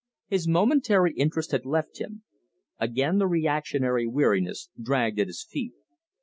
His 0.25 0.47
momentary 0.47 1.13
interest 1.13 1.51
had 1.51 1.63
left 1.63 2.01
him. 2.01 2.23
Again 2.79 3.19
the 3.19 3.27
reactionary 3.27 4.07
weariness 4.07 4.67
dragged 4.81 5.19
at 5.19 5.27
his 5.27 5.43
feet. 5.47 5.73